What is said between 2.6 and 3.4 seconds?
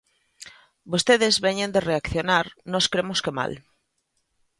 nós cremos que